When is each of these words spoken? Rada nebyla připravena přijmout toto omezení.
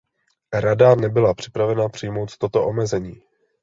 Rada 0.53 0.95
nebyla 0.95 1.33
připravena 1.33 1.89
přijmout 1.89 2.37
toto 2.37 2.65
omezení. 2.65 3.21